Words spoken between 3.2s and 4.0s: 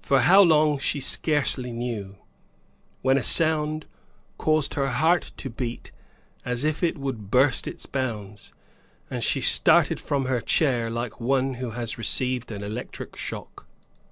sound